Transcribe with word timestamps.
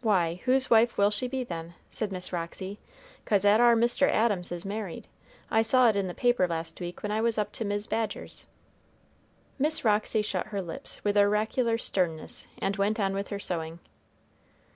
"Why, 0.00 0.40
whose 0.46 0.70
wife 0.70 0.96
will 0.96 1.10
she 1.10 1.28
be 1.28 1.44
then?" 1.44 1.74
said 1.90 2.10
Miss 2.12 2.32
Ruey; 2.32 2.78
"'cause 3.26 3.42
that 3.42 3.60
ar 3.60 3.76
Mr. 3.76 4.08
Adams 4.10 4.50
is 4.52 4.64
married. 4.64 5.06
I 5.50 5.60
saw 5.60 5.90
it 5.90 5.96
in 5.96 6.06
the 6.06 6.14
paper 6.14 6.48
last 6.48 6.80
week 6.80 7.02
when 7.02 7.12
I 7.12 7.20
was 7.20 7.36
up 7.36 7.52
to 7.52 7.64
Mis' 7.66 7.86
Badger's." 7.86 8.46
Miss 9.58 9.84
Roxy 9.84 10.22
shut 10.22 10.46
her 10.46 10.62
lips 10.62 11.04
with 11.04 11.18
oracular 11.18 11.76
sternness 11.76 12.46
and 12.56 12.76
went 12.78 12.98
on 12.98 13.12
with 13.12 13.28
her 13.28 13.38
sewing. 13.38 13.80